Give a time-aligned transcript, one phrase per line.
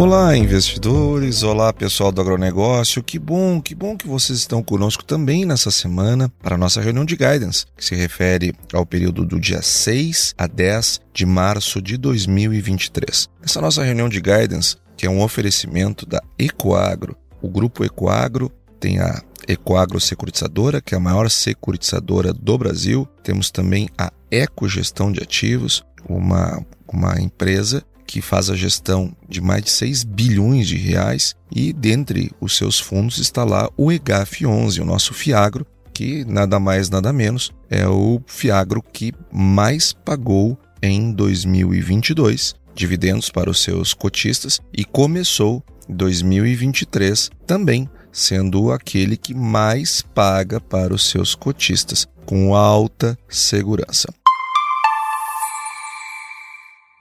[0.00, 1.42] Olá, investidores!
[1.42, 3.02] Olá, pessoal do agronegócio!
[3.02, 7.04] Que bom, que bom que vocês estão conosco também nessa semana para a nossa reunião
[7.04, 11.98] de guidance, que se refere ao período do dia 6 a 10 de março de
[11.98, 13.28] 2023.
[13.42, 19.00] Essa nossa reunião de guidance, que é um oferecimento da Ecoagro, o grupo Ecoagro tem
[19.00, 23.06] a Ecoagro Securitizadora, que é a maior securitizadora do Brasil.
[23.22, 29.62] Temos também a Ecogestão de Ativos, uma, uma empresa que faz a gestão de mais
[29.62, 34.80] de 6 bilhões de reais e dentre os seus fundos está lá o EGAF 11,
[34.80, 41.12] o nosso Fiagro, que nada mais nada menos é o Fiagro que mais pagou em
[41.12, 50.60] 2022 dividendos para os seus cotistas e começou 2023 também sendo aquele que mais paga
[50.60, 54.08] para os seus cotistas com alta segurança.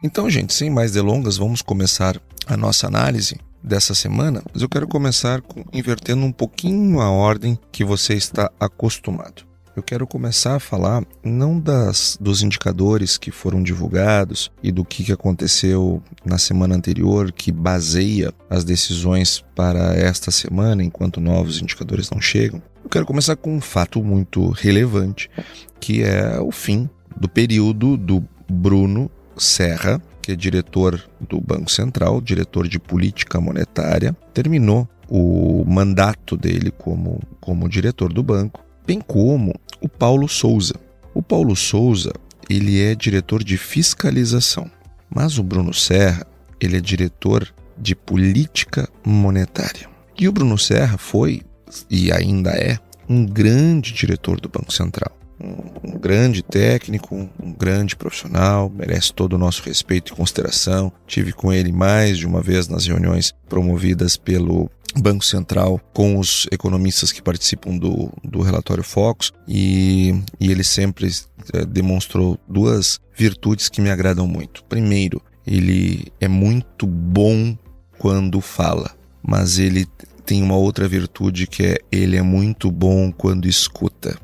[0.02, 4.88] Então, gente, sem mais delongas, vamos começar a nossa análise dessa semana, mas eu quero
[4.88, 9.44] começar com, invertendo um pouquinho a ordem que você está acostumado.
[9.76, 15.12] Eu quero começar a falar não das dos indicadores que foram divulgados e do que
[15.12, 22.22] aconteceu na semana anterior que baseia as decisões para esta semana enquanto novos indicadores não
[22.22, 22.62] chegam.
[22.82, 25.30] Eu quero começar com um fato muito relevante,
[25.78, 29.12] que é o fim do período do Bruno
[29.44, 36.72] Serra, que é diretor do Banco Central, diretor de política monetária, terminou o mandato dele
[36.72, 40.76] como, como diretor do banco, bem como o Paulo Souza.
[41.14, 42.14] O Paulo Souza,
[42.50, 44.70] ele é diretor de fiscalização,
[45.10, 46.26] mas o Bruno Serra,
[46.60, 47.48] ele é diretor
[47.78, 49.90] de política monetária.
[50.20, 51.42] E o Bruno Serra foi
[51.90, 58.70] e ainda é um grande diretor do Banco Central um, grande técnico, um grande profissional,
[58.70, 60.92] merece todo o nosso respeito e consideração.
[61.08, 66.48] Tive com ele mais de uma vez nas reuniões promovidas pelo Banco Central com os
[66.52, 71.10] economistas que participam do, do relatório Focus e, e ele sempre
[71.54, 74.64] é, demonstrou duas virtudes que me agradam muito.
[74.64, 77.58] Primeiro, ele é muito bom
[77.98, 78.92] quando fala,
[79.22, 79.86] mas ele
[80.26, 84.18] tem uma outra virtude que é ele é muito bom quando escuta.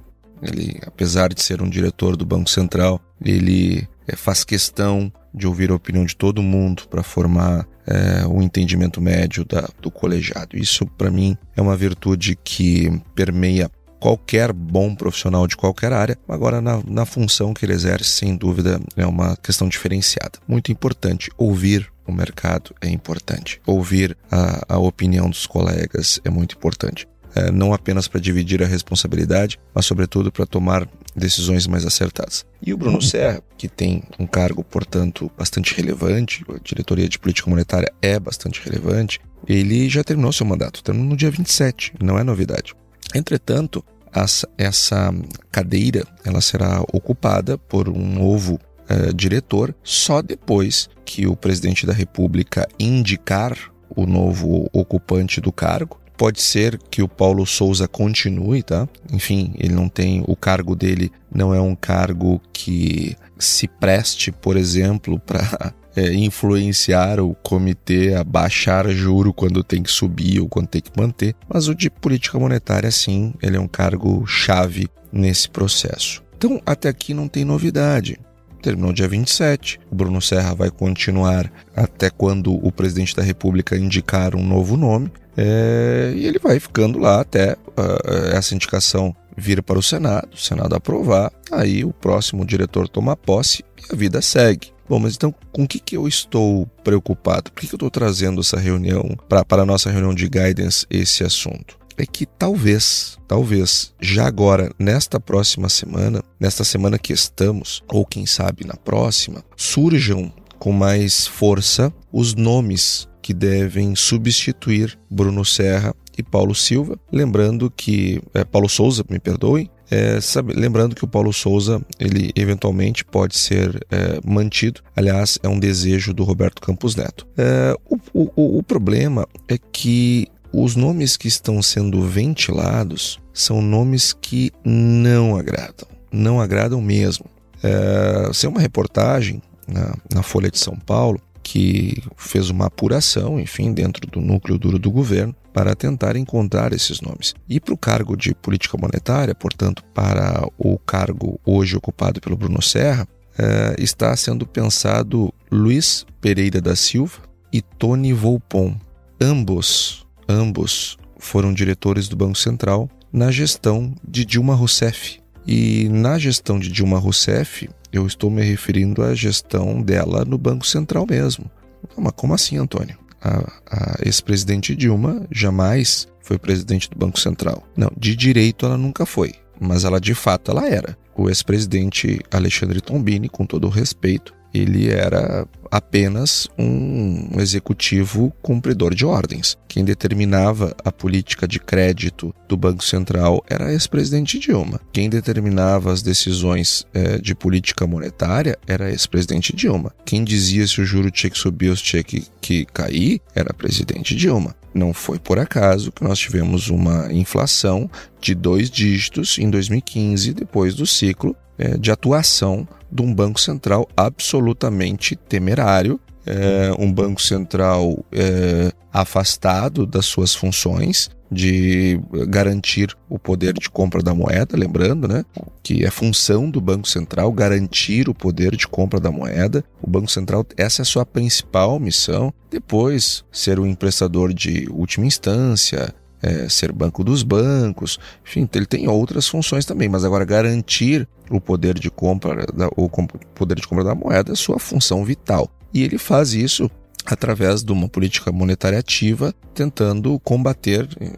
[0.45, 5.71] Ele, apesar de ser um diretor do Banco Central, ele é, faz questão de ouvir
[5.71, 10.57] a opinião de todo mundo para formar é, o entendimento médio da, do colegiado.
[10.57, 13.69] Isso, para mim, é uma virtude que permeia
[13.99, 18.79] qualquer bom profissional de qualquer área, agora na, na função que ele exerce, sem dúvida,
[18.95, 20.37] é uma questão diferenciada.
[20.47, 23.59] Muito importante ouvir o mercado é importante.
[23.65, 27.07] Ouvir a, a opinião dos colegas é muito importante
[27.53, 32.45] não apenas para dividir a responsabilidade, mas sobretudo para tomar decisões mais acertadas.
[32.61, 37.49] E o Bruno Serra, que tem um cargo, portanto, bastante relevante, a diretoria de política
[37.49, 42.23] monetária é bastante relevante, ele já terminou seu mandato, terminou no dia 27, não é
[42.23, 42.73] novidade.
[43.13, 45.13] Entretanto, essa, essa
[45.51, 51.93] cadeira ela será ocupada por um novo uh, diretor só depois que o presidente da
[51.93, 53.57] República indicar
[53.89, 58.87] o novo ocupante do cargo Pode ser que o Paulo Souza continue, tá?
[59.11, 60.23] Enfim, ele não tem.
[60.27, 67.19] O cargo dele não é um cargo que se preste, por exemplo, para é, influenciar
[67.19, 71.35] o comitê a baixar juro quando tem que subir ou quando tem que manter.
[71.47, 76.23] Mas o de política monetária, sim, ele é um cargo chave nesse processo.
[76.37, 78.19] Então, até aqui não tem novidade
[78.65, 79.79] terminou dia 27.
[79.91, 85.11] O Bruno Serra vai continuar até quando o presidente da República indicar um novo nome.
[85.37, 90.37] É, e ele vai ficando lá até uh, essa indicação vir para o Senado, o
[90.37, 94.73] Senado aprovar, aí o próximo diretor toma posse e a vida segue.
[94.87, 97.51] Bom, mas então com o que, que eu estou preocupado?
[97.51, 101.23] Por que, que eu estou trazendo essa reunião, para a nossa reunião de guidance, esse
[101.23, 101.77] assunto?
[101.97, 108.25] É que talvez, talvez, já agora, nesta próxima semana, nesta semana que estamos, ou quem
[108.25, 116.23] sabe na próxima, surjam com mais força os nomes que devem substituir Bruno Serra e
[116.23, 116.97] Paulo Silva.
[117.11, 118.21] Lembrando que.
[118.33, 119.69] É, Paulo Souza, me perdoem.
[119.89, 124.81] É, sabe, lembrando que o Paulo Souza ele eventualmente pode ser é, mantido.
[124.95, 127.27] Aliás, é um desejo do Roberto Campos Neto.
[127.37, 130.27] É, o, o, o problema é que
[130.63, 137.25] os nomes que estão sendo ventilados são nomes que não agradam, não agradam mesmo.
[137.61, 143.73] É, é uma reportagem na, na Folha de São Paulo que fez uma apuração, enfim,
[143.73, 147.35] dentro do núcleo duro do governo, para tentar encontrar esses nomes.
[147.47, 152.61] E para o cargo de política monetária, portanto, para o cargo hoje ocupado pelo Bruno
[152.61, 157.19] Serra, é, está sendo pensado Luiz Pereira da Silva
[157.51, 158.75] e Tony Volpon.
[159.21, 165.19] Ambos Ambos foram diretores do Banco Central na gestão de Dilma Rousseff.
[165.47, 170.65] E na gestão de Dilma Rousseff, eu estou me referindo à gestão dela no Banco
[170.65, 171.49] Central mesmo.
[171.97, 172.97] Mas como assim, Antônio?
[173.21, 173.39] A,
[173.69, 177.63] a ex-presidente Dilma jamais foi presidente do Banco Central.
[177.77, 180.97] Não, de direito ela nunca foi, mas ela de fato ela era.
[181.15, 189.05] O ex-presidente Alexandre Tombini, com todo o respeito, ele era apenas um executivo cumpridor de
[189.05, 189.57] ordens.
[189.67, 194.79] Quem determinava a política de crédito do Banco Central era ex-presidente Dilma.
[194.93, 199.93] Quem determinava as decisões é, de política monetária era ex-presidente Dilma.
[200.05, 204.15] Quem dizia se o juro tinha que subir ou tinha que, que cair era presidente
[204.15, 204.55] Dilma.
[204.73, 207.89] Não foi por acaso que nós tivemos uma inflação
[208.21, 213.87] de dois dígitos em 2015, depois do ciclo é, de atuação de um Banco Central
[213.95, 223.53] absolutamente temerário, é, um Banco Central é, afastado das suas funções de garantir o poder
[223.53, 225.23] de compra da moeda, lembrando, né,
[225.63, 229.63] que é função do Banco Central garantir o poder de compra da moeda.
[229.81, 232.33] O Banco Central, essa é a sua principal missão.
[232.49, 235.93] Depois, ser o emprestador de última instância,
[236.25, 241.39] é, ser banco dos bancos, enfim, ele tem outras funções também, mas agora garantir o
[241.39, 242.89] poder de compra, da, o
[243.35, 245.49] poder de compra da moeda é sua função vital.
[245.71, 246.69] E ele faz isso
[247.05, 251.11] através de uma política monetária ativa, tentando combater eh,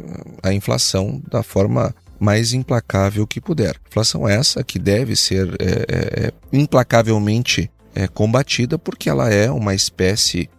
[0.44, 3.77] a inflação da forma mais implacável que puder.
[3.88, 10.50] Inflação essa que deve ser é, é, implacavelmente é, combatida porque ela é uma espécie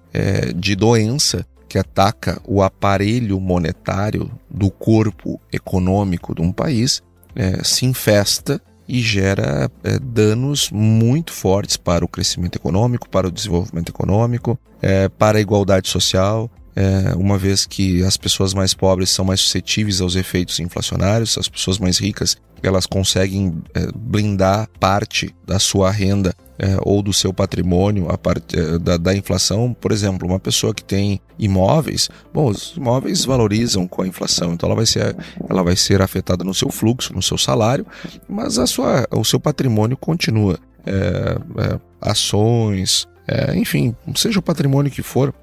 [0.57, 7.03] de doença que ataca o aparelho monetário do corpo econômico de um país,
[7.37, 13.31] é, se infesta e gera é, danos muito fortes para o crescimento econômico, para o
[13.31, 19.11] desenvolvimento econômico, é, para a igualdade social, é, uma vez que as pessoas mais pobres
[19.11, 25.35] são mais suscetíveis aos efeitos inflacionários, as pessoas mais ricas elas conseguem é, blindar parte
[25.47, 29.73] da sua renda é, ou do seu patrimônio a parte é, da, da, inflação.
[29.73, 34.67] Por exemplo, uma pessoa que tem imóveis, bom, os imóveis valorizam com a inflação, então
[34.67, 35.17] ela vai ser,
[35.49, 37.87] ela vai ser afetada no seu fluxo, no seu salário,
[38.29, 40.59] mas a sua, o seu patrimônio continua.
[40.85, 45.35] É, é, ações, é, enfim, seja o patrimônio que for,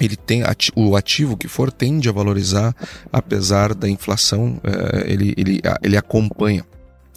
[0.00, 0.42] ele tem
[0.74, 2.74] o ativo que for tende a valorizar
[3.12, 4.58] apesar da inflação
[5.06, 6.64] ele, ele, ele acompanha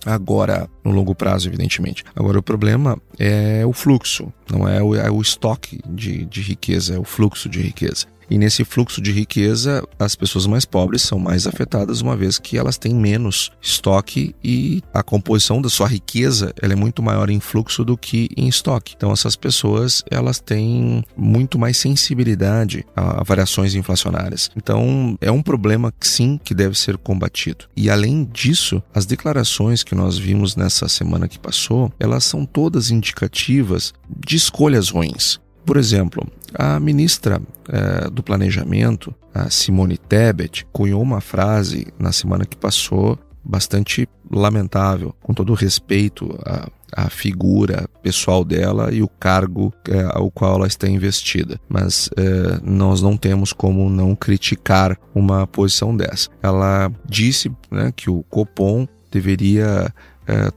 [0.08, 2.04] agora no longo prazo, evidentemente.
[2.16, 6.96] Agora, o problema é o fluxo, não é o, é o estoque de, de riqueza,
[6.96, 8.08] é o fluxo de riqueza.
[8.30, 12.58] E nesse fluxo de riqueza, as pessoas mais pobres são mais afetadas, uma vez que
[12.58, 17.40] elas têm menos estoque e a composição da sua riqueza ela é muito maior em
[17.40, 18.94] fluxo do que em estoque.
[18.96, 24.50] Então, essas pessoas elas têm muito mais sensibilidade a variações inflacionárias.
[24.56, 27.66] Então, é um problema sim que deve ser combatido.
[27.76, 32.92] E além disso, as declarações que nós vimos nessa semana que passou, elas são todas
[32.92, 35.40] indicativas de escolhas ruins.
[35.68, 42.46] Por exemplo, a ministra eh, do Planejamento, a Simone Tebet, cunhou uma frase na semana
[42.46, 49.74] que passou bastante lamentável, com todo respeito à, à figura pessoal dela e o cargo
[49.90, 51.60] eh, ao qual ela está investida.
[51.68, 56.30] Mas eh, nós não temos como não criticar uma posição dessa.
[56.42, 59.94] Ela disse né, que o Copom deveria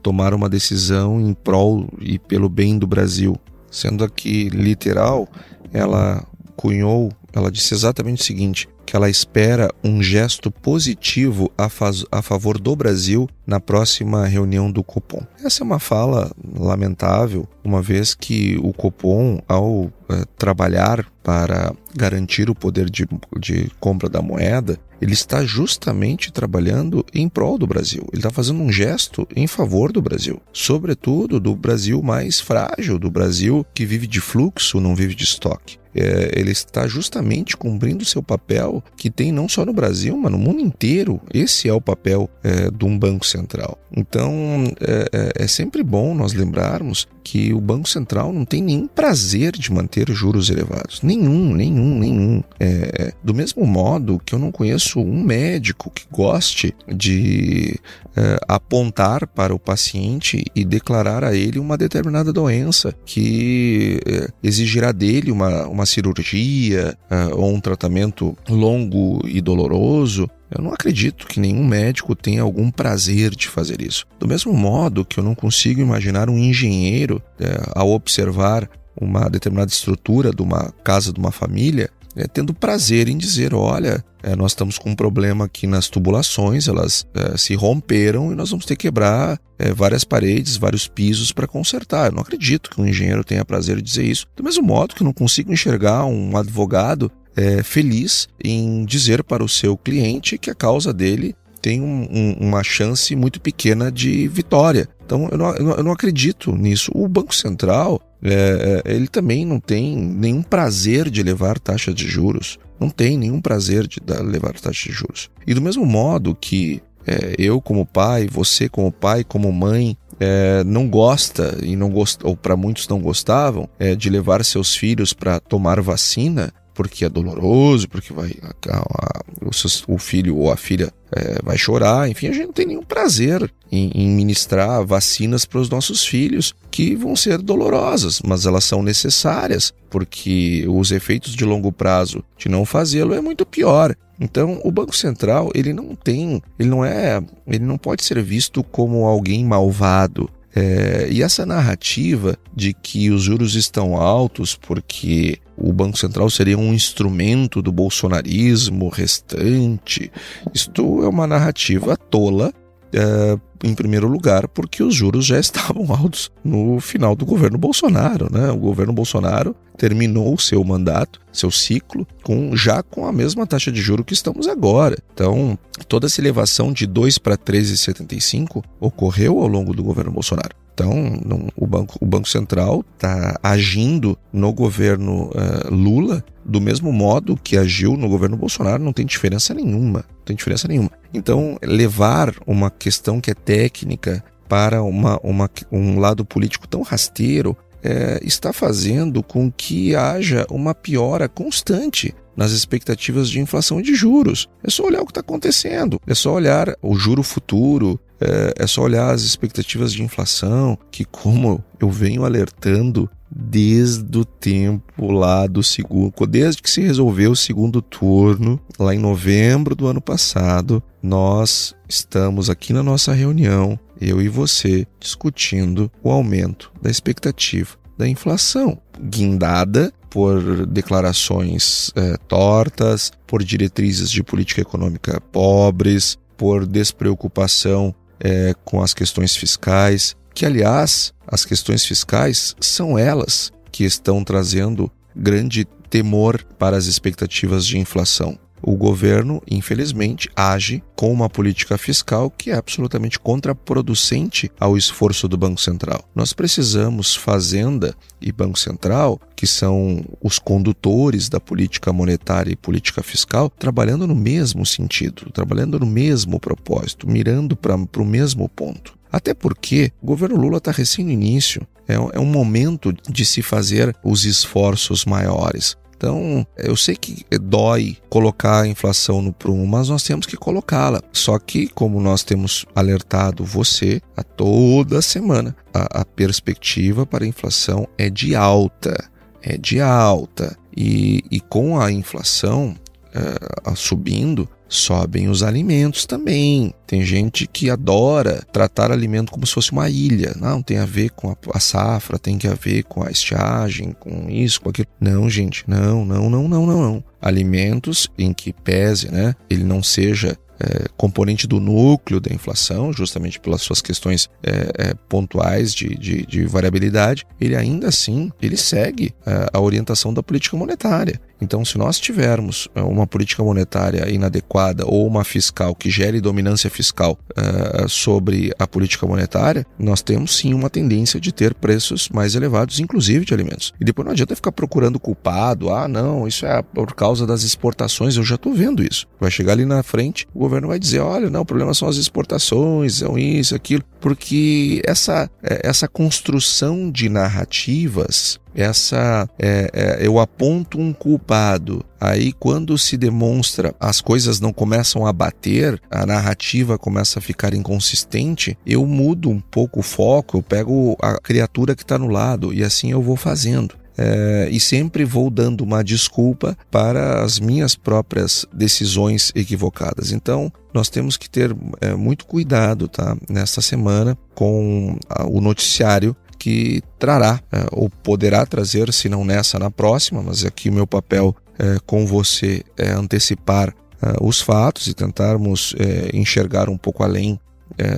[0.03, 3.39] tomar uma decisão em prol e pelo bem do Brasil
[3.71, 5.29] sendo aqui literal,
[5.73, 6.25] ela
[6.57, 11.69] cunhou, ela disse exatamente o seguinte: que ela espera um gesto positivo a,
[12.11, 15.23] a favor do Brasil na próxima reunião do Copom.
[15.45, 22.51] Essa é uma fala lamentável, uma vez que o Copom, ao é, trabalhar para garantir
[22.51, 23.07] o poder de,
[23.39, 28.05] de compra da moeda, ele está justamente trabalhando em prol do Brasil.
[28.13, 33.09] Ele está fazendo um gesto em favor do Brasil, sobretudo do Brasil mais frágil, do
[33.09, 38.23] Brasil que vive de fluxo, não vive de estoque é, ele está justamente cumprindo seu
[38.23, 41.21] papel que tem não só no Brasil, mas no mundo inteiro.
[41.33, 43.79] Esse é o papel é, de um banco central.
[43.95, 44.33] Então
[44.81, 49.53] é, é, é sempre bom nós lembrarmos que o Banco Central não tem nenhum prazer
[49.53, 51.03] de manter juros elevados.
[51.03, 52.43] Nenhum, nenhum, nenhum.
[52.59, 57.79] É, do mesmo modo que eu não conheço um médico que goste de
[58.17, 64.91] é, apontar para o paciente e declarar a ele uma determinada doença que é, exigirá
[64.91, 70.29] dele uma, uma cirurgia é, ou um tratamento longo e doloroso.
[70.51, 74.07] Eu não acredito que nenhum médico tenha algum prazer de fazer isso.
[74.19, 78.69] Do mesmo modo que eu não consigo imaginar um engenheiro, é, ao observar
[79.01, 84.05] uma determinada estrutura de uma casa, de uma família, é, tendo prazer em dizer: olha,
[84.23, 88.51] é, nós estamos com um problema aqui nas tubulações, elas é, se romperam e nós
[88.51, 92.07] vamos ter que quebrar é, várias paredes, vários pisos para consertar.
[92.07, 94.27] Eu não acredito que um engenheiro tenha prazer em dizer isso.
[94.37, 99.45] Do mesmo modo que eu não consigo enxergar um advogado é, feliz em dizer para
[99.45, 104.29] o seu cliente que a causa dele tem um, um, uma chance muito pequena de
[104.29, 104.89] vitória.
[105.05, 106.91] Então eu não, eu não acredito nisso.
[106.95, 112.07] O Banco Central é, é, ele também não tem nenhum prazer de levar taxa de
[112.07, 112.59] juros.
[112.79, 115.31] Não tem nenhum prazer de levar taxa de juros.
[115.47, 120.63] E do mesmo modo que é, eu como pai, você como pai, como mãe, é,
[120.65, 125.15] não gosta e não gosta, ou para muitos não gostavam é, de levar seus filhos
[125.15, 130.57] para tomar vacina, porque é doloroso, porque vai a, a, o, o, filho ou a
[130.57, 135.45] filha é, vai chorar, enfim, a gente não tem nenhum prazer em, em ministrar vacinas
[135.45, 141.35] para os nossos filhos que vão ser dolorosas, mas elas são necessárias, porque os efeitos
[141.35, 143.95] de longo prazo de não fazê-lo é muito pior.
[144.19, 148.65] Então, o Banco Central, ele não tem, ele não é, ele não pode ser visto
[148.65, 150.31] como alguém malvado.
[150.57, 156.59] É, e essa narrativa de que os juros estão altos porque o Banco Central seria
[156.59, 160.11] um instrumento do bolsonarismo restante,
[160.55, 162.53] isto é uma narrativa tola
[162.93, 168.29] é, em primeiro lugar, porque os juros já estavam altos no final do governo Bolsonaro.
[168.31, 168.51] Né?
[168.51, 173.73] O governo Bolsonaro terminou o seu mandato, seu ciclo, com já com a mesma taxa
[173.73, 174.99] de juro que estamos agora.
[175.15, 180.55] Então, toda essa elevação de 2 para 13,75 ocorreu ao longo do governo Bolsonaro.
[180.75, 180.95] Então,
[181.27, 187.37] não, o, banco, o Banco Central está agindo no governo uh, Lula do mesmo modo
[187.37, 190.05] que agiu no governo Bolsonaro, não tem diferença nenhuma.
[190.09, 190.91] Não tem diferença nenhuma.
[191.13, 197.57] Então, levar uma questão que é técnica para uma, uma, um lado político tão rasteiro
[197.83, 203.93] é, está fazendo com que haja uma piora constante nas expectativas de inflação e de
[203.93, 204.49] juros.
[204.63, 208.67] É só olhar o que está acontecendo, é só olhar o juro futuro, é, é
[208.69, 215.47] só olhar as expectativas de inflação, que, como eu venho alertando desde o tempo lá
[215.47, 220.83] do segundo, desde que se resolveu o segundo turno, lá em novembro do ano passado,
[221.03, 228.09] nós estamos aqui na nossa reunião, eu e você, discutindo o aumento da expectativa da
[228.09, 238.55] inflação, guindada por declarações é, tortas, por diretrizes de política econômica pobres, por despreocupação é,
[238.65, 245.67] com as questões fiscais, que aliás, as questões fiscais são elas que estão trazendo grande
[245.91, 252.51] temor para as expectativas de inflação o governo, infelizmente, age com uma política fiscal que
[252.51, 256.05] é absolutamente contraproducente ao esforço do Banco Central.
[256.15, 263.03] Nós precisamos Fazenda e Banco Central, que são os condutores da política monetária e política
[263.03, 269.00] fiscal, trabalhando no mesmo sentido, trabalhando no mesmo propósito, mirando para o mesmo ponto.
[269.11, 273.43] Até porque o governo Lula está recém no início, é, é um momento de se
[273.43, 275.77] fazer os esforços maiores.
[276.01, 281.03] Então, eu sei que dói colocar a inflação no prumo, mas nós temos que colocá-la.
[281.13, 287.29] Só que, como nós temos alertado você a toda semana, a, a perspectiva para a
[287.29, 289.11] inflação é de alta.
[289.43, 290.57] É de alta.
[290.75, 292.75] E, e com a inflação
[293.13, 296.73] é, subindo, sobem os alimentos também.
[296.87, 300.35] Tem gente que adora tratar alimento como se fosse uma ilha.
[300.41, 304.61] Não, tem a ver com a, safra, tem que ver com a estiagem, com isso,
[304.61, 304.89] com aquilo.
[305.01, 307.05] Não, gente, não, não, não, não, não, não.
[307.21, 313.41] Alimentos em que pese, né, ele não seja é, componente do núcleo da inflação, justamente
[313.41, 319.15] pelas suas questões é, é, pontuais de, de, de, variabilidade, ele ainda assim ele segue
[319.27, 321.21] é, a orientação da política monetária.
[321.41, 326.69] Então, se nós tivermos eh, uma política monetária inadequada ou uma fiscal que gere dominância
[326.69, 332.35] fiscal uh, sobre a política monetária, nós temos sim uma tendência de ter preços mais
[332.35, 333.73] elevados, inclusive de alimentos.
[333.81, 335.71] E depois não adianta ficar procurando culpado.
[335.71, 338.17] Ah, não, isso é por causa das exportações.
[338.17, 339.07] Eu já estou vendo isso.
[339.19, 341.97] Vai chegar ali na frente, o governo vai dizer: olha, não, o problema são as
[341.97, 343.83] exportações, são isso, aquilo.
[344.01, 351.85] Porque essa, eh, essa construção de narrativas essa é, é, eu aponto um culpado.
[352.01, 357.55] Aí, quando se demonstra as coisas não começam a bater, a narrativa começa a ficar
[357.55, 362.53] inconsistente, eu mudo um pouco o foco, eu pego a criatura que está no lado
[362.55, 363.81] e assim eu vou fazendo.
[364.03, 370.11] É, e sempre vou dando uma desculpa para as minhas próprias decisões equivocadas.
[370.11, 373.15] Então, nós temos que ter é, muito cuidado, tá?
[373.29, 379.59] Nesta semana com a, o noticiário que trará, é, ou poderá trazer, se não nessa,
[379.59, 383.69] na próxima, mas aqui o meu papel é, com você é antecipar
[384.01, 387.39] é, os fatos e tentarmos é, enxergar um pouco além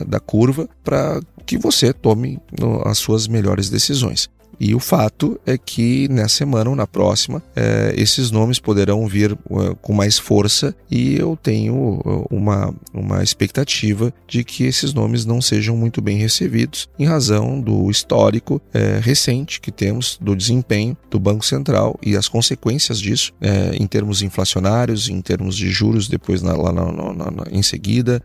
[0.07, 2.39] da curva para que você tome
[2.85, 4.29] as suas melhores decisões.
[4.59, 9.33] E o fato é que nessa semana ou na próxima, é, esses nomes poderão vir
[9.33, 10.75] uh, com mais força.
[10.91, 16.17] E eu tenho uh, uma, uma expectativa de que esses nomes não sejam muito bem
[16.17, 22.17] recebidos em razão do histórico é, recente que temos do desempenho do Banco Central e
[22.17, 26.85] as consequências disso é, em termos inflacionários, em termos de juros depois na, lá na,
[26.93, 28.23] na, na, em seguida,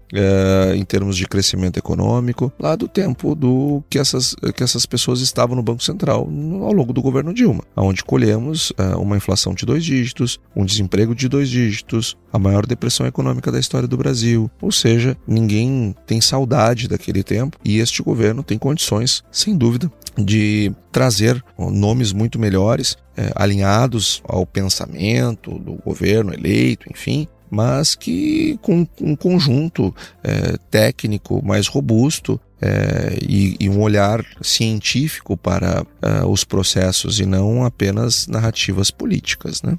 [0.76, 5.56] em termos de crescimento econômico, lá do tempo do que essas, que essas pessoas estavam
[5.56, 9.84] no Banco Central ao longo do governo Dilma, onde colhemos uh, uma inflação de dois
[9.84, 14.50] dígitos, um desemprego de dois dígitos, a maior depressão econômica da história do Brasil.
[14.62, 20.72] Ou seja, ninguém tem saudade daquele tempo e este governo tem condições, sem dúvida, de
[20.92, 28.86] trazer nomes muito melhores, eh, alinhados ao pensamento do governo eleito, enfim, mas que com
[29.02, 29.94] um conjunto
[30.24, 37.26] é, técnico mais robusto é, e, e, um olhar científico para é, os processos e
[37.26, 39.62] não apenas narrativas políticas.
[39.62, 39.78] Né?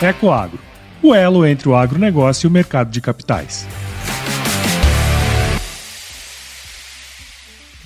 [0.00, 0.58] Ecoagro,
[1.00, 3.66] o elo entre o agronegócio e o mercado de capitais.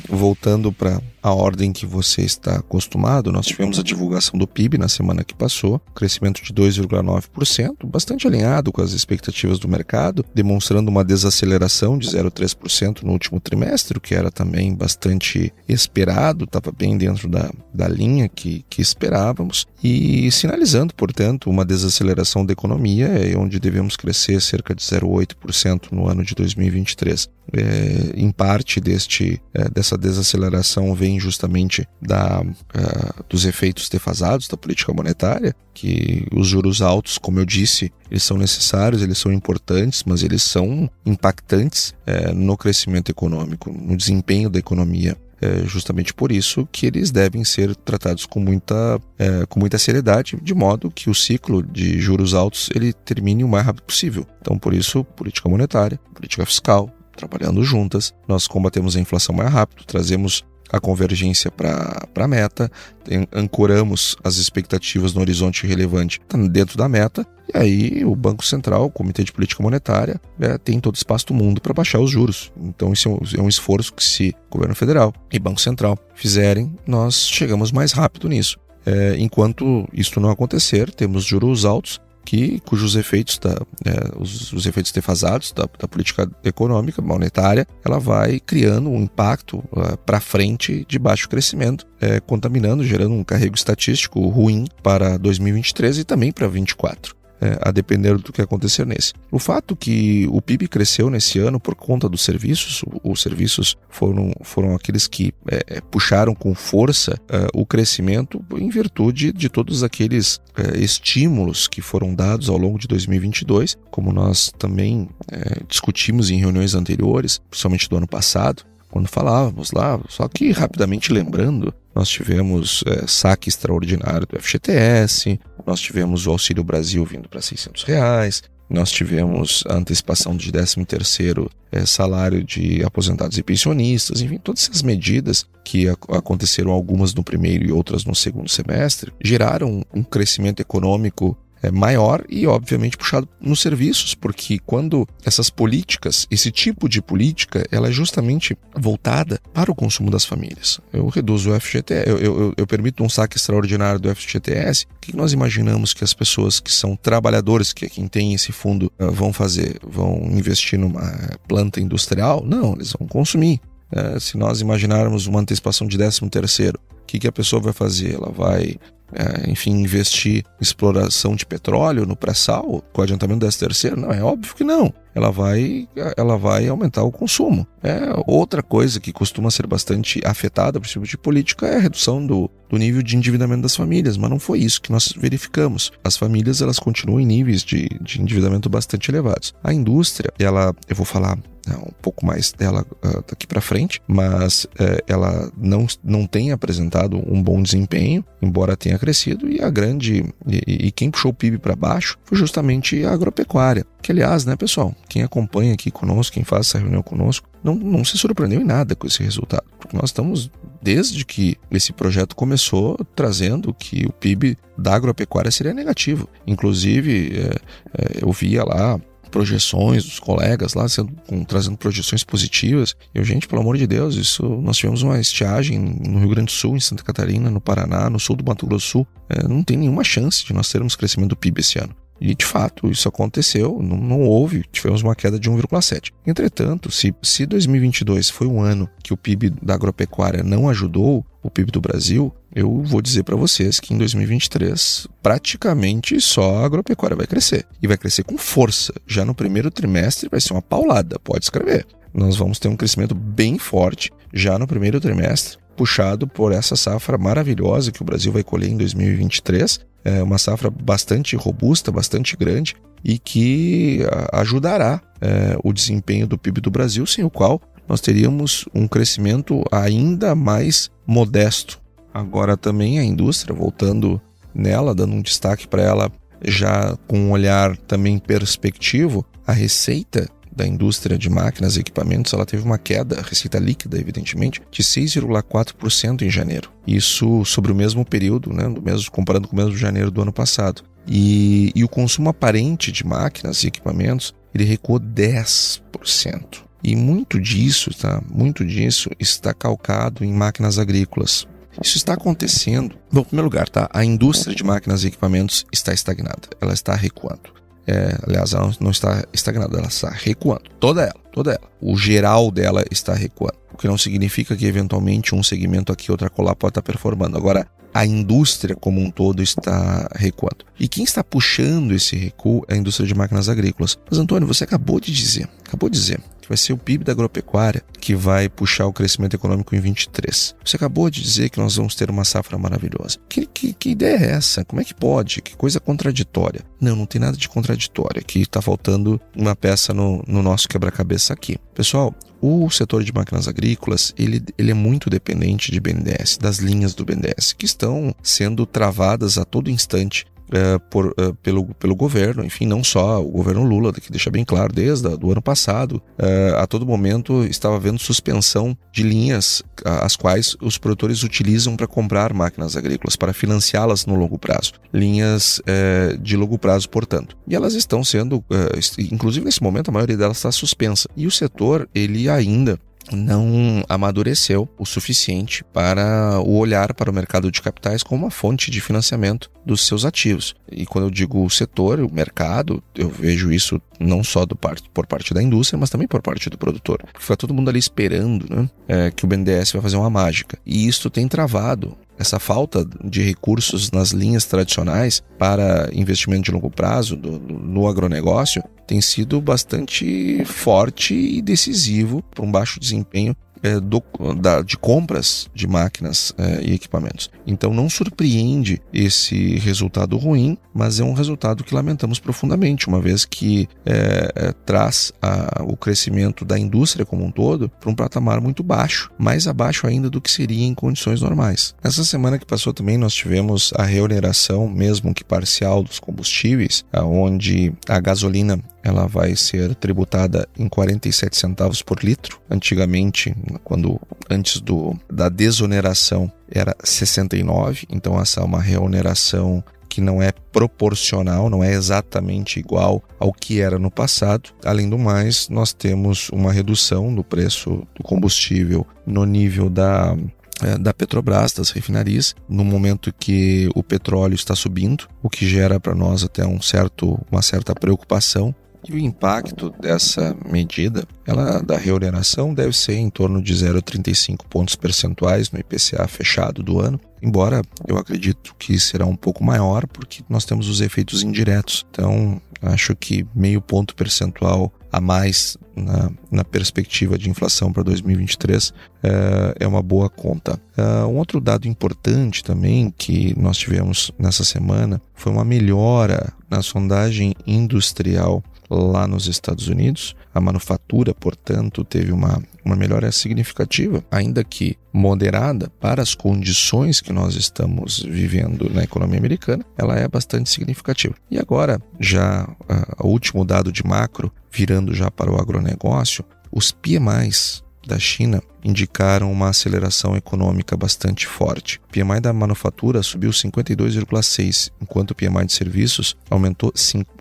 [0.09, 4.89] Voltando para a ordem que você está acostumado, nós tivemos a divulgação do PIB na
[4.89, 11.05] semana que passou, crescimento de 2,9%, bastante alinhado com as expectativas do mercado, demonstrando uma
[11.05, 17.29] desaceleração de 0,3% no último trimestre, o que era também bastante esperado, estava bem dentro
[17.29, 23.59] da, da linha que, que esperávamos, e sinalizando, portanto, uma desaceleração da economia, é onde
[23.59, 27.29] devemos crescer cerca de 0,8% no ano de 2023.
[27.53, 34.57] É, em parte deste, é, dessa desaceleração vem justamente da, uh, dos efeitos defasados da
[34.57, 40.05] política monetária, que os juros altos, como eu disse, eles são necessários, eles são importantes,
[40.05, 45.17] mas eles são impactantes uh, no crescimento econômico, no desempenho da economia.
[45.41, 50.39] É justamente por isso que eles devem ser tratados com muita, é, com muita seriedade,
[50.43, 54.27] de modo que o ciclo de juros altos ele termine o mais rápido possível.
[54.41, 59.85] Então, por isso, política monetária, política fiscal, trabalhando juntas, nós combatemos a inflação mais rápido,
[59.85, 62.71] trazemos a convergência para a meta,
[63.05, 68.45] tem, ancoramos as expectativas no horizonte relevante tá dentro da meta, e aí o Banco
[68.45, 72.11] Central, o Comitê de Política Monetária, é, tem todo espaço do mundo para baixar os
[72.11, 72.53] juros.
[72.57, 76.75] Então, isso é um, é um esforço que, se governo federal e Banco Central fizerem,
[76.87, 78.59] nós chegamos mais rápido nisso.
[78.85, 83.53] É, enquanto isso não acontecer, temos juros altos que, cujos efeitos, da,
[83.85, 89.59] é, os, os, efeitos defasados da, da, política econômica, monetária, ela vai criando um impacto
[89.71, 95.99] uh, para frente de baixo crescimento, é, contaminando, gerando um carrego estatístico ruim para 2023
[95.99, 99.13] e também para 2024 é, a depender do que acontecer nesse.
[99.31, 104.33] O fato que o PIB cresceu nesse ano por conta dos serviços, os serviços foram,
[104.43, 109.83] foram aqueles que é, é, puxaram com força é, o crescimento em virtude de todos
[109.83, 116.31] aqueles é, estímulos que foram dados ao longo de 2022, como nós também é, discutimos
[116.31, 118.65] em reuniões anteriores, principalmente do ano passado,
[118.97, 125.81] quando falávamos lá, só que rapidamente lembrando, nós tivemos é, saque extraordinário do FGTS, nós
[125.81, 131.85] tivemos o Auxílio Brasil vindo para 600 reais, nós tivemos a antecipação de 13º é,
[131.85, 137.73] salário de aposentados e pensionistas, enfim, todas essas medidas que aconteceram algumas no primeiro e
[137.73, 141.37] outras no segundo semestre, geraram um crescimento econômico
[141.71, 147.89] maior e, obviamente, puxado nos serviços, porque quando essas políticas, esse tipo de política, ela
[147.89, 150.81] é justamente voltada para o consumo das famílias.
[150.93, 154.87] Eu reduzo o FGTS, eu, eu, eu permito um saque extraordinário do FGTS.
[154.97, 158.53] O que nós imaginamos que as pessoas que são trabalhadores, que é quem tem esse
[158.53, 159.79] fundo, ah, vão fazer?
[159.83, 162.45] Vão investir numa planta industrial?
[162.45, 163.61] Não, eles vão consumir.
[163.91, 167.73] É, se nós imaginarmos uma antecipação de 13 terceiro, o que, que a pessoa vai
[167.73, 168.15] fazer?
[168.15, 168.77] Ela vai
[169.13, 173.97] é, enfim, investir em exploração de petróleo no pré-sal com o adiantamento dessa terceira?
[173.97, 174.93] Não, é óbvio que não.
[175.15, 177.67] Ela vai, ela vai aumentar o consumo.
[177.83, 182.27] É outra coisa que costuma ser bastante afetada por tipo de política é a redução
[182.27, 185.91] do, do nível de endividamento das famílias, mas não foi isso que nós verificamos.
[186.05, 189.55] As famílias elas continuam em níveis de, de endividamento bastante elevados.
[189.65, 191.39] A indústria, ela, eu vou falar
[191.75, 197.17] um pouco mais dela uh, daqui para frente, mas uh, ela não, não tem apresentado
[197.27, 201.59] um bom desempenho, embora tenha crescido, e a grande e, e quem puxou o PIB
[201.59, 203.85] para baixo foi justamente a agropecuária.
[204.03, 208.05] Que aliás, né, pessoal, quem acompanha aqui conosco, quem faz essa reunião conosco, não, não
[208.05, 210.51] se surpreendeu em nada com esse resultado, porque nós estamos
[210.81, 216.29] desde que esse projeto começou trazendo que o PIB da agropecuária seria negativo.
[216.47, 219.01] Inclusive, é, é, eu via lá
[219.37, 222.97] projeções dos colegas lá, sendo, com, trazendo projeções positivas.
[223.15, 226.47] E eu, gente, pelo amor de Deus, isso nós tivemos uma estiagem no Rio Grande
[226.47, 229.07] do Sul, em Santa Catarina, no Paraná, no sul do Mato Grosso do Sul.
[229.29, 231.95] É, não tem nenhuma chance de nós termos crescimento do PIB esse ano.
[232.19, 236.13] E de fato, isso aconteceu, não, não houve, tivemos uma queda de 1,7.
[236.27, 241.51] Entretanto, se, se 2022 foi um ano que o PIB da agropecuária não ajudou o
[241.51, 247.17] PIB do Brasil, eu vou dizer para vocês que em 2023 praticamente só a agropecuária
[247.17, 247.67] vai crescer.
[247.83, 248.93] E vai crescer com força.
[249.07, 251.87] Já no primeiro trimestre vai ser uma paulada, pode escrever.
[252.13, 257.19] Nós vamos ter um crescimento bem forte já no primeiro trimestre, puxado por essa safra
[257.19, 262.77] maravilhosa que o Brasil vai colher em 2023 é uma safra bastante robusta, bastante grande
[263.05, 268.67] e que ajudará é, o desempenho do PIB do Brasil, sem o qual nós teríamos
[268.75, 271.81] um crescimento ainda mais modesto.
[272.13, 274.21] Agora também a indústria, voltando
[274.55, 276.11] nela, dando um destaque para ela
[276.45, 282.47] já com um olhar também perspectivo, a receita da indústria de máquinas e equipamentos, ela
[282.47, 286.71] teve uma queda, receita líquida, evidentemente, de 6,4% em janeiro.
[286.87, 290.33] Isso sobre o mesmo período, né, do mesmo, comparando com o mesmo janeiro do ano
[290.33, 290.83] passado.
[291.07, 296.66] E, e o consumo aparente de máquinas e equipamentos, ele recuou 10%.
[296.87, 298.23] E muito disso, tá?
[298.33, 301.45] Muito disso está calcado em máquinas agrícolas.
[301.83, 302.95] Isso está acontecendo.
[303.11, 303.91] Bom, em primeiro lugar, tá?
[303.93, 306.49] A indústria de máquinas e equipamentos está estagnada.
[306.61, 307.53] Ela está recuando.
[307.89, 310.63] É, aliás, ela não está estagnada, ela está recuando.
[310.79, 311.69] Toda ela, toda ela.
[311.81, 313.59] O geral dela está recuando.
[313.75, 317.37] O que não significa que eventualmente um segmento aqui, outra colar pode estar performando.
[317.37, 320.65] Agora, a indústria como um todo está recuando.
[320.79, 323.99] E quem está puxando esse recuo é a indústria de máquinas agrícolas.
[324.09, 327.13] Mas, Antônio, você acabou de dizer, acabou de dizer que vai ser o PIB da
[327.13, 330.55] agropecuária que vai puxar o crescimento econômico em 23.
[330.65, 333.19] Você acabou de dizer que nós vamos ter uma safra maravilhosa.
[333.29, 334.65] Que, que, que ideia é essa?
[334.65, 335.43] Como é que pode?
[335.43, 336.63] Que coisa contraditória.
[336.81, 338.21] Não, não tem nada de contraditório.
[338.21, 341.59] Aqui está faltando uma peça no, no nosso quebra-cabeça aqui.
[341.75, 346.95] Pessoal, o setor de máquinas agrícolas, ele, ele é muito dependente de BNDES, das linhas
[346.95, 352.45] do BNDES, que estão sendo travadas a todo instante é, por, é, pelo, pelo governo,
[352.45, 356.55] enfim, não só o governo Lula, que deixa bem claro, desde o ano passado, é,
[356.57, 362.33] a todo momento estava havendo suspensão de linhas as quais os produtores utilizam para comprar
[362.33, 364.73] máquinas agrícolas, para financiá-las no longo prazo.
[364.93, 367.37] Linhas é, de longo prazo, portanto.
[367.47, 371.09] E elas estão sendo, é, inclusive nesse momento, a maioria delas está suspensa.
[371.17, 372.79] E o setor, ele ainda
[373.13, 378.71] não amadureceu o suficiente para o olhar para o mercado de capitais como uma fonte
[378.71, 380.55] de financiamento dos seus ativos.
[380.71, 384.89] E quando eu digo o setor, o mercado, eu vejo isso não só do parte,
[384.91, 386.99] por parte da indústria, mas também por parte do produtor.
[387.03, 390.59] Porque fica todo mundo ali esperando né, é, que o BNDES vai fazer uma mágica.
[390.65, 396.71] E isso tem travado essa falta de recursos nas linhas tradicionais para investimento de longo
[396.71, 403.81] prazo do, no agronegócio tem sido bastante forte e decisivo para um baixo desempenho é,
[403.81, 404.03] do,
[404.41, 407.31] da, de compras de máquinas é, e equipamentos.
[407.47, 413.25] Então não surpreende esse resultado ruim, mas é um resultado que lamentamos profundamente, uma vez
[413.25, 418.41] que é, é traz a, o crescimento da indústria como um todo para um patamar
[418.41, 421.75] muito baixo, mais abaixo ainda do que seria em condições normais.
[421.83, 427.73] Essa semana que passou também nós tivemos a reoneração, mesmo que parcial, dos combustíveis, onde
[427.89, 432.41] a gasolina ela vai ser tributada em 47 centavos por litro.
[432.49, 440.23] Antigamente, quando antes do, da desoneração era 69, então essa é uma reoneração que não
[440.23, 444.51] é proporcional, não é exatamente igual ao que era no passado.
[444.65, 450.17] Além do mais, nós temos uma redução do preço do combustível no nível da
[450.63, 455.79] é, da Petrobras, das refinarias, no momento que o petróleo está subindo, o que gera
[455.79, 458.55] para nós até um certo, uma certa preocupação.
[458.89, 464.77] E o impacto dessa medida, ela da reordenação, deve ser em torno de 0,35 pontos
[464.77, 470.23] percentuais no IPCA fechado do ano, embora eu acredito que será um pouco maior porque
[470.29, 471.85] nós temos os efeitos indiretos.
[471.91, 478.73] Então, acho que meio ponto percentual a mais na, na perspectiva de inflação para 2023
[479.03, 480.59] é, é uma boa conta.
[480.77, 486.63] É, um outro dado importante também que nós tivemos nessa semana foi uma melhora na
[486.63, 490.15] sondagem industrial lá nos Estados Unidos.
[490.35, 497.13] A manufatura, portanto, teve uma, uma melhora significativa, ainda que moderada para as condições que
[497.13, 501.15] nós estamos vivendo na economia americana, ela é bastante significativa.
[501.31, 506.73] E agora, já uh, o último dado de macro, virando já para o agronegócio, os
[506.73, 511.81] PMIs da China indicaram uma aceleração econômica bastante forte.
[511.89, 516.73] O PMI da manufatura subiu 52,6, enquanto o PMI de serviços aumentou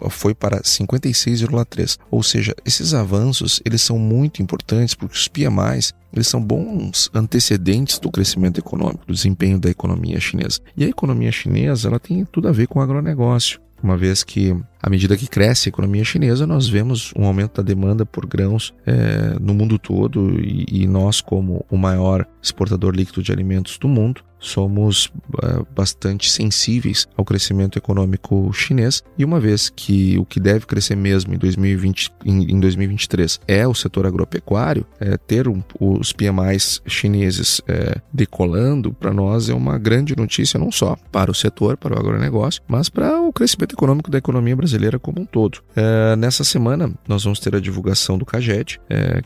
[0.10, 1.98] foi para 56,3.
[2.10, 8.00] Ou seja, esses avanços eles são muito importantes porque os PMIs eles são bons antecedentes
[8.00, 10.60] do crescimento econômico, do desempenho da economia chinesa.
[10.76, 14.56] E a economia chinesa ela tem tudo a ver com o agronegócio uma vez que,
[14.82, 18.74] à medida que cresce a economia chinesa, nós vemos um aumento da demanda por grãos
[18.86, 23.88] é, no mundo todo e, e nós, como o maior exportador líquido de alimentos do
[23.88, 29.04] mundo, somos uh, bastante sensíveis ao crescimento econômico chinês.
[29.18, 33.68] E uma vez que o que deve crescer mesmo em 2020 em, em 2023 é
[33.68, 39.78] o setor agropecuário é, ter um, os PMIs chineses é, decolando para nós é uma
[39.78, 44.12] grande notícia não só para o setor para o agronegócio mas para o crescimento econômico
[44.12, 45.60] da economia brasileira como um todo.
[45.76, 48.80] É, nessa semana nós vamos ter a divulgação do CAGED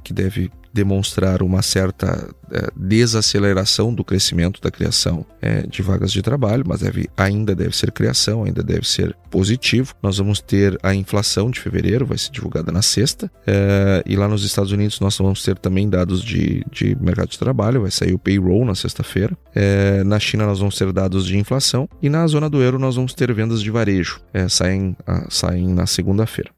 [0.03, 6.21] que deve demonstrar uma certa é, desaceleração do crescimento da criação é, de vagas de
[6.21, 9.93] trabalho, mas deve, ainda deve ser criação, ainda deve ser positivo.
[10.01, 14.27] Nós vamos ter a inflação de fevereiro, vai ser divulgada na sexta, é, e lá
[14.27, 18.13] nos Estados Unidos nós vamos ter também dados de, de mercado de trabalho, vai sair
[18.13, 19.37] o payroll na sexta-feira.
[20.05, 23.13] Na China nós vamos ter dados de inflação, e na zona do euro nós vamos
[23.13, 26.51] ter vendas de varejo, saem, a, saem na segunda-feira.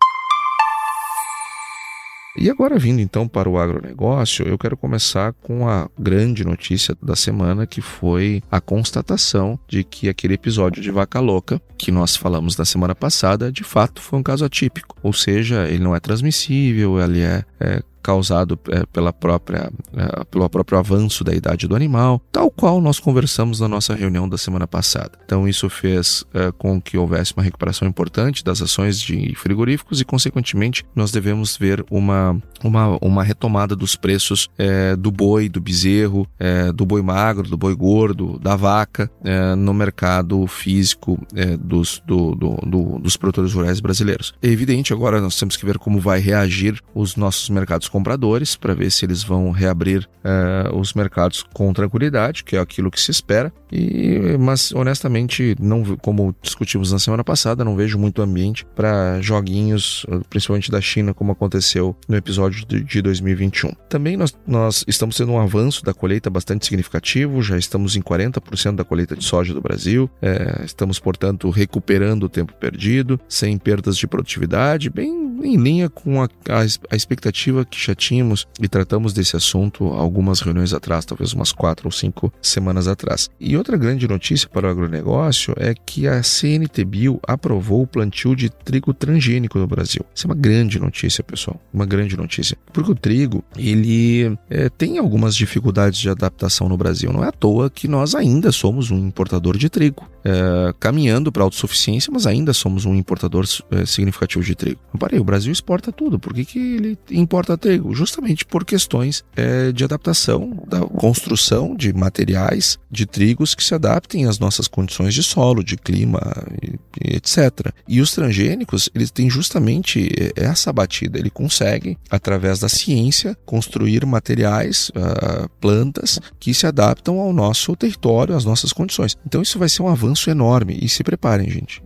[2.37, 7.15] E agora, vindo então para o agronegócio, eu quero começar com a grande notícia da
[7.15, 12.55] semana, que foi a constatação de que aquele episódio de vaca louca que nós falamos
[12.55, 14.95] na semana passada, de fato foi um caso atípico.
[15.03, 20.49] Ou seja, ele não é transmissível, ele é, é causado é, pela própria, é, pelo
[20.49, 24.67] próprio avanço da idade do animal, tal qual nós conversamos na nossa reunião da semana
[24.67, 25.11] passada.
[25.25, 30.05] Então, isso fez é, com que houvesse uma recuperação importante das ações de frigoríficos e,
[30.05, 36.27] consequentemente, nós devemos ver uma, uma, uma retomada dos preços é, do boi, do bezerro,
[36.39, 41.19] é, do boi magro, do boi gordo, da vaca é, no mercado físico
[41.59, 44.33] dos, do, do, do, dos produtores rurais brasileiros.
[44.41, 48.73] É evidente, agora nós temos que ver como vai reagir os nossos mercados compradores para
[48.73, 53.11] ver se eles vão reabrir uh, os mercados com tranquilidade, que é aquilo que se
[53.11, 53.53] espera.
[53.71, 60.05] E, mas honestamente, não, como discutimos na semana passada, não vejo muito ambiente para joguinhos,
[60.29, 63.71] principalmente da China, como aconteceu no episódio de, de 2021.
[63.89, 68.75] Também nós, nós estamos tendo um avanço da colheita bastante significativo, já estamos em 40%
[68.75, 73.97] da colheita de soja do Brasil, é, estamos, portanto, recuperando o tempo perdido, sem perdas
[73.97, 79.13] de produtividade, bem em linha com a, a, a expectativa que já tínhamos e tratamos
[79.13, 83.29] desse assunto algumas reuniões atrás, talvez umas quatro ou cinco semanas atrás.
[83.39, 88.49] E outra grande notícia para o agronegócio é que a CNTBio aprovou o plantio de
[88.49, 90.05] trigo transgênico no Brasil.
[90.13, 92.57] Isso é uma grande notícia, pessoal, uma grande notícia.
[92.71, 97.11] Porque o trigo, ele é, tem algumas dificuldades de adaptação no Brasil.
[97.11, 100.09] Não é à toa que nós ainda somos um importador de trigo.
[100.23, 104.79] É, caminhando para a autossuficiência, mas ainda somos um importador é, significativo de trigo.
[104.99, 107.70] Parei, o Brasil exporta tudo, por que, que ele importa trigo?
[107.91, 114.25] Justamente por questões é, de adaptação da construção de materiais de trigos que se adaptem
[114.25, 116.21] às nossas condições de solo, de clima,
[116.61, 117.71] e, e etc.
[117.87, 121.17] E os transgênicos, eles têm justamente essa batida.
[121.19, 128.35] Ele consegue, através da ciência, construir materiais, uh, plantas que se adaptam ao nosso território,
[128.35, 129.15] às nossas condições.
[129.25, 130.77] Então isso vai ser um avanço enorme.
[130.81, 131.81] E se preparem, gente.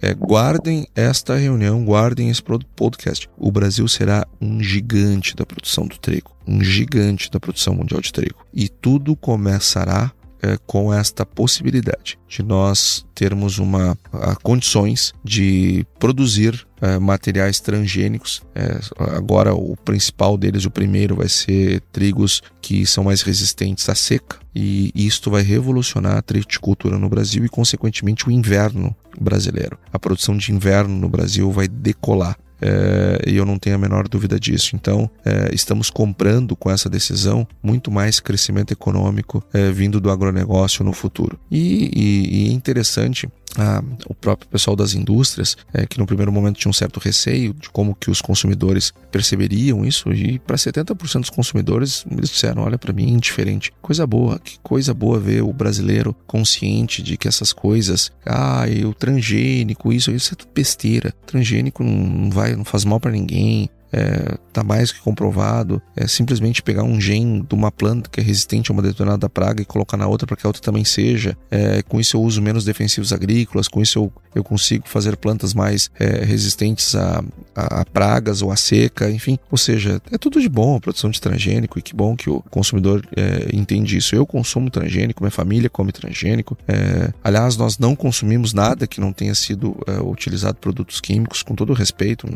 [0.00, 3.28] É, guardem esta reunião, guardem esse podcast.
[3.36, 8.12] O Brasil será um gigante da produção do trigo, um gigante da produção mundial de
[8.12, 8.44] trigo.
[8.52, 16.66] E tudo começará é, com esta possibilidade de nós termos uma a, condições de produzir
[16.80, 18.42] é, materiais transgênicos.
[18.54, 18.78] É,
[19.16, 24.38] agora o principal deles, o primeiro, vai ser trigos que são mais resistentes à seca
[24.54, 29.78] e isto vai revolucionar a triticultura no Brasil e consequentemente o inverno brasileiro.
[29.92, 32.38] A produção de inverno no Brasil vai decolar.
[32.66, 34.74] É, e eu não tenho a menor dúvida disso.
[34.74, 40.84] Então, é, estamos comprando com essa decisão muito mais crescimento econômico é, vindo do agronegócio
[40.84, 41.38] no futuro.
[41.50, 46.32] E, e, e é interessante ah, o próprio pessoal das indústrias, é, que no primeiro
[46.32, 51.20] momento tinha um certo receio de como que os consumidores perceberiam isso, e para 70%
[51.20, 53.72] dos consumidores eles disseram, olha para mim, indiferente.
[53.80, 58.94] Coisa boa, que coisa boa ver o brasileiro consciente de que essas coisas, ah, o
[58.94, 61.12] transgênico, isso, isso é tudo besteira.
[61.26, 65.80] Transgênico não vai, não faz mal para ninguém é, tá mais que comprovado.
[65.94, 69.62] É simplesmente pegar um gene de uma planta que é resistente a uma determinada praga
[69.62, 71.36] e colocar na outra para que a outra também seja.
[71.50, 75.54] É, com isso eu uso menos defensivos agrícolas, com isso eu, eu consigo fazer plantas
[75.54, 77.22] mais é, resistentes a,
[77.54, 79.38] a, a, pragas ou a seca, enfim.
[79.50, 82.42] Ou seja, é tudo de bom a produção de transgênico e que bom que o
[82.50, 84.14] consumidor é, entende isso.
[84.14, 86.56] Eu consumo transgênico, minha família come transgênico.
[86.66, 91.54] É, aliás, nós não consumimos nada que não tenha sido é, utilizado produtos químicos, com
[91.54, 92.26] todo respeito,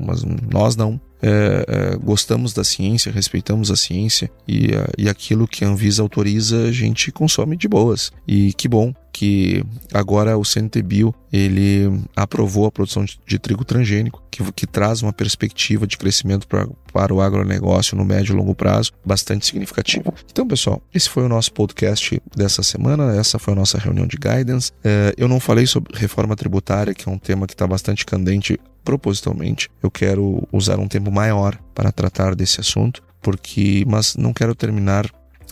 [0.00, 5.46] mas nós não é, é, gostamos da ciência, respeitamos a ciência e, uh, e aquilo
[5.46, 8.12] que a Anvisa autoriza a gente consome de boas.
[8.26, 14.42] E que bom que agora o CNTBio ele aprovou a produção de, trigo transgênico, que,
[14.52, 18.92] que, traz uma perspectiva de crescimento pra, para o agronegócio no médio e longo prazo
[19.04, 20.10] bastante significativa.
[20.32, 24.16] Então, pessoal, esse foi o nosso podcast dessa semana, essa foi a nossa reunião de
[24.16, 24.72] guidance.
[24.82, 28.58] É, eu não falei sobre reforma tributária, que é um tema que está bastante candente
[28.82, 29.68] propositalmente.
[29.82, 35.04] Eu quero usar um tempo maior para tratar desse assunto, porque mas não quero terminar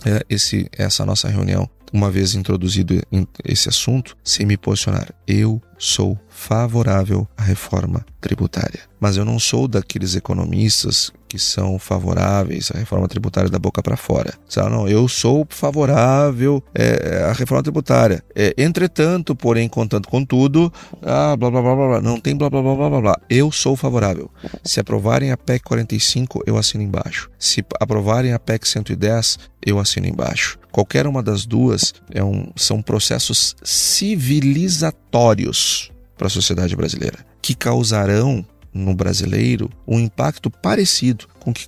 [0.03, 3.01] é, esse essa nossa reunião uma vez introduzido
[3.43, 5.13] esse assunto sem me posicionar.
[5.27, 8.81] Eu sou favorável à reforma tributária.
[8.99, 13.95] Mas eu não sou daqueles economistas que são favoráveis à reforma tributária da boca para
[13.95, 14.33] fora.
[14.47, 18.23] Sabe, não, eu sou favorável é, à reforma tributária.
[18.35, 22.63] É, entretanto, porém, contanto, contudo, ah, blá, blá, blá, blá, blá, não tem blá, blá,
[22.63, 23.15] blá, blá, blá, blá.
[23.29, 24.31] Eu sou favorável.
[24.63, 27.29] Se aprovarem a PEC 45, eu assino embaixo.
[27.37, 30.57] Se aprovarem a PEC 110, eu assino embaixo.
[30.71, 38.45] Qualquer uma das duas é um, são processos civilizatórios para a sociedade brasileira, que causarão
[38.73, 41.65] no brasileiro um impacto parecido com que,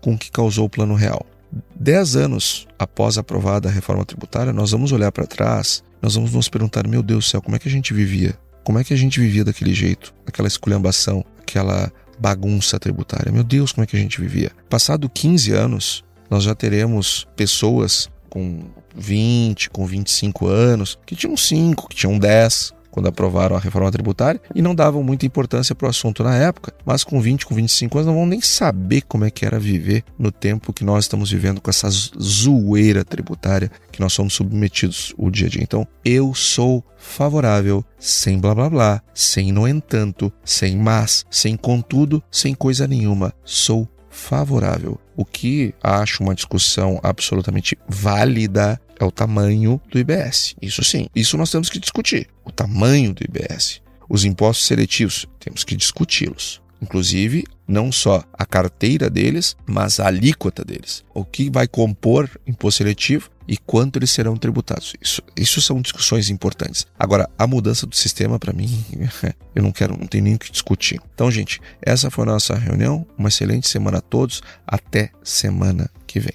[0.00, 1.26] com que causou o Plano Real.
[1.74, 6.48] Dez anos após aprovada a reforma tributária, nós vamos olhar para trás, nós vamos nos
[6.48, 8.38] perguntar: meu Deus do céu, como é que a gente vivia?
[8.64, 10.14] Como é que a gente vivia daquele jeito?
[10.26, 13.32] Aquela esculhambação, aquela bagunça tributária.
[13.32, 14.52] Meu Deus, como é que a gente vivia?
[14.70, 18.64] Passado 15 anos, nós já teremos pessoas com
[18.94, 24.40] 20, com 25 anos, que tinham 5, que tinham 10, quando aprovaram a reforma tributária
[24.54, 27.98] e não davam muita importância para o assunto na época, mas com 20, com 25
[27.98, 31.30] anos não vão nem saber como é que era viver no tempo que nós estamos
[31.30, 35.62] vivendo com essa zoeira tributária que nós somos submetidos o dia a dia.
[35.62, 42.22] Então, eu sou favorável, sem blá blá blá, sem no entanto, sem mas, sem contudo,
[42.30, 43.32] sem coisa nenhuma.
[43.44, 45.00] Sou favorável.
[45.16, 50.54] O que acho uma discussão absolutamente válida é o tamanho do IBS.
[50.60, 52.28] Isso sim, isso nós temos que discutir.
[52.52, 53.80] O tamanho do IBS.
[54.06, 56.60] Os impostos seletivos, temos que discuti-los.
[56.82, 61.02] Inclusive, não só a carteira deles, mas a alíquota deles.
[61.14, 64.92] O que vai compor imposto seletivo e quanto eles serão tributados.
[65.00, 66.86] Isso, isso são discussões importantes.
[66.98, 68.84] Agora, a mudança do sistema, para mim,
[69.56, 71.00] eu não quero, não tenho nem o que discutir.
[71.14, 73.06] Então, gente, essa foi a nossa reunião.
[73.16, 74.42] Uma excelente semana a todos.
[74.66, 76.34] Até semana que vem.